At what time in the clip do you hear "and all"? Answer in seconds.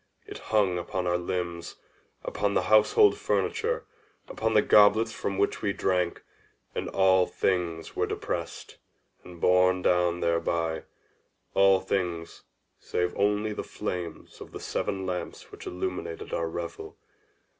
6.73-7.27